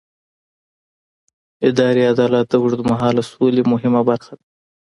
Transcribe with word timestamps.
اداري 1.67 2.01
عدالت 2.11 2.45
د 2.49 2.53
اوږدمهاله 2.61 3.21
سولې 3.31 3.61
مهمه 3.71 4.01
برخه 4.09 4.33
ده 4.37 4.43